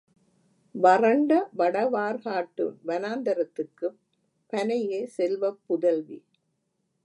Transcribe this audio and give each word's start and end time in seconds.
வறண்ட 0.75 1.31
வடவார்க்காட்டு 1.57 2.65
வனாந்தரத்துக்குப் 2.85 3.99
பனையே 4.53 5.05
செல்வப் 5.17 5.61
புதல்வி. 5.67 6.19